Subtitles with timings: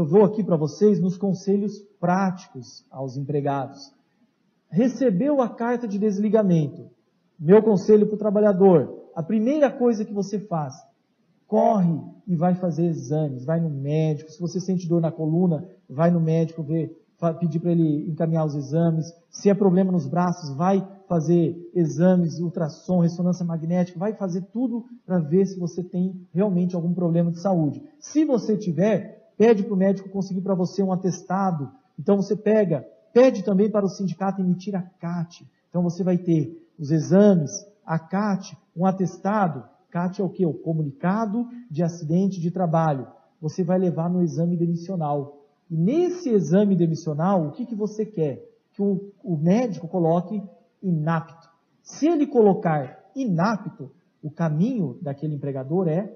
[0.00, 3.92] Eu vou aqui para vocês nos conselhos práticos aos empregados.
[4.70, 6.88] Recebeu a carta de desligamento.
[7.38, 10.74] Meu conselho para o trabalhador: a primeira coisa que você faz,
[11.46, 14.30] corre e vai fazer exames, vai no médico.
[14.30, 16.98] Se você sente dor na coluna, vai no médico ver,
[17.38, 19.12] pedir para ele encaminhar os exames.
[19.28, 25.18] Se é problema nos braços, vai fazer exames, ultrassom, ressonância magnética, vai fazer tudo para
[25.18, 27.82] ver se você tem realmente algum problema de saúde.
[27.98, 31.70] Se você tiver, pede para o médico conseguir para você um atestado.
[31.98, 35.50] Então você pega, pede também para o sindicato emitir a CAT.
[35.70, 39.64] Então você vai ter os exames, a CAT, um atestado.
[39.90, 40.44] CAT é o que?
[40.44, 43.06] O comunicado de acidente de trabalho.
[43.40, 45.38] Você vai levar no exame demissional.
[45.70, 48.46] E nesse exame demissional, o que, que você quer?
[48.74, 50.42] Que o, o médico coloque
[50.82, 51.48] inapto.
[51.82, 53.90] Se ele colocar inapto,
[54.22, 56.14] o caminho daquele empregador é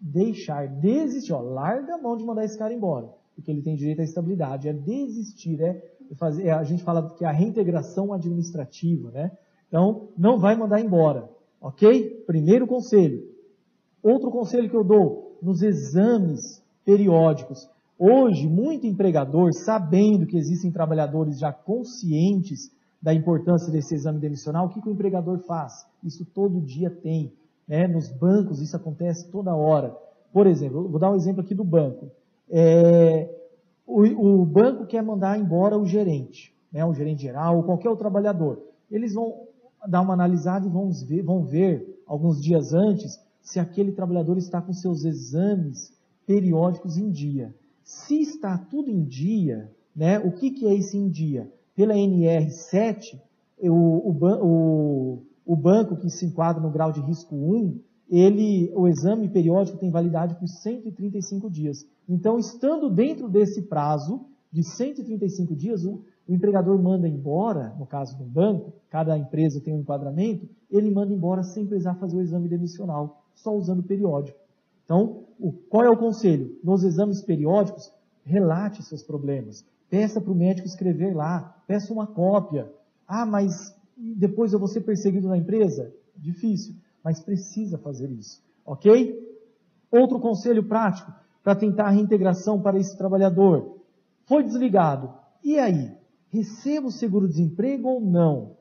[0.00, 4.00] deixar, desistir, ó, larga a mão de mandar esse cara embora, porque ele tem direito
[4.00, 5.82] à estabilidade, é desistir, é
[6.14, 9.32] fazer, é, a gente fala que é a reintegração administrativa, né?
[9.68, 11.28] Então, não vai mandar embora,
[11.60, 12.24] ok?
[12.26, 13.28] Primeiro conselho.
[14.02, 17.68] Outro conselho que eu dou, nos exames periódicos.
[17.98, 22.70] Hoje, muito empregador, sabendo que existem trabalhadores já conscientes
[23.02, 25.86] da importância desse exame demissional, o que, que o empregador faz?
[26.02, 27.32] Isso todo dia tem.
[27.66, 27.86] Né?
[27.86, 29.96] Nos bancos isso acontece toda hora.
[30.32, 32.10] Por exemplo, vou dar um exemplo aqui do banco.
[32.48, 33.28] É,
[33.86, 36.84] o, o, banco quer mandar embora o gerente, né?
[36.84, 38.62] o gerente geral, ou qualquer outro trabalhador.
[38.90, 39.46] Eles vão
[39.86, 44.60] dar uma analisada e vão ver, vão ver alguns dias antes se aquele trabalhador está
[44.60, 45.92] com seus exames
[46.26, 47.54] periódicos em dia.
[47.82, 51.50] Se está tudo em dia, né, o que, que é esse em dia?
[51.74, 53.20] Pela NR7,
[53.62, 57.78] o, o, o, o banco que se enquadra no grau de risco 1,
[58.10, 61.86] ele, o exame periódico tem validade por 135 dias.
[62.08, 68.16] Então, estando dentro desse prazo de 135 dias, o, o empregador manda embora, no caso
[68.18, 72.48] do banco, cada empresa tem um enquadramento, ele manda embora sem precisar fazer o exame
[72.48, 74.38] demissional, só usando o periódico.
[74.84, 76.58] Então, o, qual é o conselho?
[76.62, 77.92] Nos exames periódicos,
[78.24, 79.64] relate seus problemas.
[79.90, 82.68] Peça para o médico escrever lá, peça uma cópia.
[83.06, 85.92] Ah, mas depois eu vou ser perseguido na empresa?
[86.16, 89.24] Difícil, mas precisa fazer isso, ok?
[89.90, 91.12] Outro conselho prático
[91.42, 93.78] para tentar a reintegração para esse trabalhador.
[94.24, 95.14] Foi desligado.
[95.42, 95.92] E aí?
[96.28, 98.56] Receba o seguro-desemprego ou não?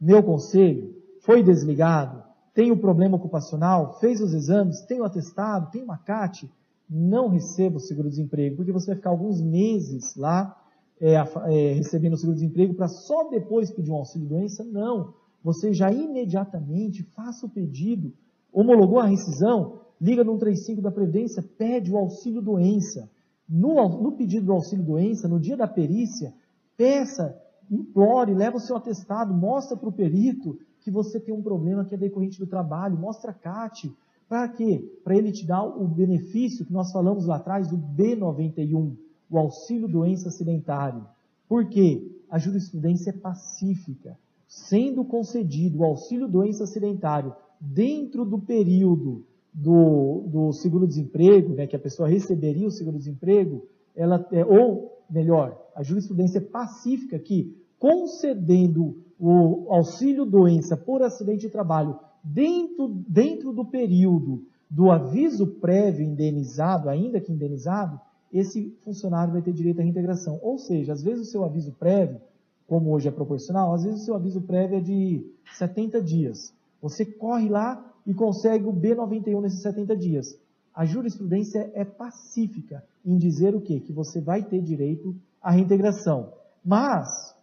[0.00, 2.22] Meu conselho, foi desligado,
[2.54, 6.50] tem o problema ocupacional, fez os exames, tem o atestado, tem uma CAT,
[6.88, 10.56] não receba o seguro-desemprego, porque você vai ficar alguns meses lá
[11.00, 14.62] é, é, recebendo o seguro-desemprego para só depois pedir um auxílio-doença?
[14.64, 15.14] Não.
[15.42, 18.12] Você já imediatamente faça o pedido,
[18.52, 23.08] homologou a rescisão, liga no 135 da Previdência, pede o auxílio-doença.
[23.48, 26.34] No, no pedido do auxílio-doença, no dia da perícia,
[26.76, 27.34] peça,
[27.70, 31.94] implore, leva o seu atestado, mostra para o perito que você tem um problema que
[31.94, 33.90] é decorrente do trabalho, mostra a CAT.
[34.28, 35.00] Para quê?
[35.02, 38.94] Para ele te dar o benefício que nós falamos lá atrás, do B91
[39.30, 41.06] o auxílio doença acidentário.
[41.48, 42.10] Por quê?
[42.30, 44.18] A jurisprudência é pacífica.
[44.48, 51.80] Sendo concedido o auxílio doença acidentário dentro do período do, do seguro-desemprego, né, que a
[51.80, 59.66] pessoa receberia o seguro-desemprego, ela é, ou melhor, a jurisprudência é pacífica que concedendo o
[59.68, 67.20] auxílio doença por acidente de trabalho dentro, dentro do período do aviso prévio indenizado, ainda
[67.20, 68.00] que indenizado,
[68.32, 70.38] esse funcionário vai ter direito à reintegração.
[70.42, 72.20] Ou seja, às vezes o seu aviso prévio,
[72.66, 75.26] como hoje é proporcional, às vezes o seu aviso prévio é de
[75.56, 76.54] 70 dias.
[76.80, 80.38] Você corre lá e consegue o B91 nesses 70 dias.
[80.72, 83.80] A jurisprudência é pacífica em dizer o quê?
[83.80, 86.32] Que você vai ter direito à reintegração.
[86.64, 87.34] Mas,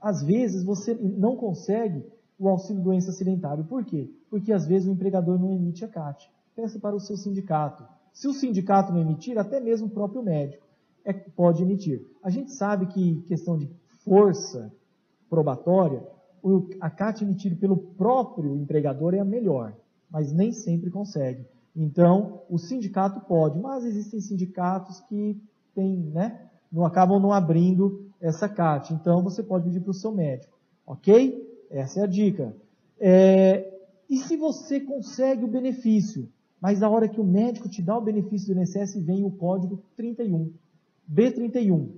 [0.00, 2.04] às vezes, você não consegue
[2.38, 3.64] o auxílio doença acidentário.
[3.64, 4.10] Por quê?
[4.30, 6.30] Porque às vezes o empregador não emite a CAT.
[6.54, 7.84] Peça para o seu sindicato
[8.18, 10.66] se o sindicato não emitir, até mesmo o próprio médico
[11.04, 12.04] é, pode emitir.
[12.20, 13.70] A gente sabe que questão de
[14.04, 14.72] força
[15.30, 16.04] probatória,
[16.42, 19.72] o, a CAT emitida pelo próprio empregador é a melhor,
[20.10, 21.46] mas nem sempre consegue.
[21.76, 25.40] Então, o sindicato pode, mas existem sindicatos que
[25.72, 28.92] tem, né, não acabam não abrindo essa CAT.
[28.92, 31.40] Então, você pode pedir para o seu médico, ok?
[31.70, 32.52] Essa é a dica.
[32.98, 33.78] É,
[34.10, 36.28] e se você consegue o benefício?
[36.60, 39.82] Mas na hora que o médico te dá o benefício do INSS, vem o código
[39.96, 40.52] 31.
[41.10, 41.90] B31.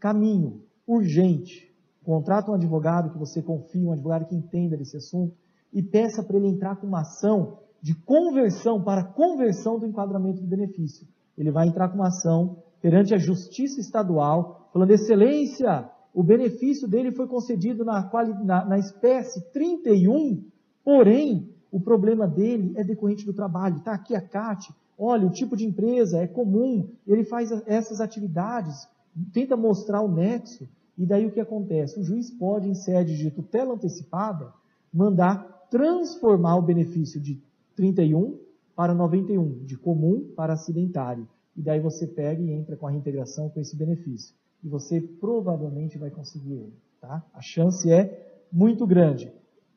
[0.00, 0.62] Caminho.
[0.86, 1.74] Urgente.
[2.04, 5.34] Contrata um advogado que você confie, um advogado que entenda desse assunto,
[5.72, 10.46] e peça para ele entrar com uma ação de conversão para conversão do enquadramento do
[10.46, 11.06] benefício.
[11.36, 17.12] Ele vai entrar com uma ação perante a Justiça Estadual, falando: Excelência, o benefício dele
[17.12, 18.08] foi concedido na,
[18.44, 20.44] na, na espécie 31,
[20.84, 23.76] porém, o problema dele é decorrente do trabalho.
[23.76, 28.88] Está aqui a CAT, olha, o tipo de empresa é comum, ele faz essas atividades,
[29.30, 32.00] tenta mostrar o nexo, e daí o que acontece?
[32.00, 34.54] O juiz pode, em sede de tutela antecipada,
[34.90, 37.42] mandar transformar o benefício de
[37.74, 38.38] 31
[38.74, 41.28] para 91, de comum para acidentário.
[41.54, 44.34] E daí você pega e entra com a reintegração com esse benefício.
[44.64, 46.74] E você provavelmente vai conseguir ele.
[47.02, 47.22] Tá?
[47.34, 49.30] A chance é muito grande.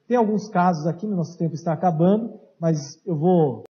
[0.09, 3.63] Tem alguns casos aqui, no nosso tempo está acabando, mas eu vou